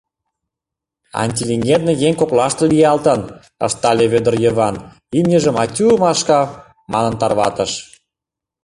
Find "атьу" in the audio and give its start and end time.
5.63-5.87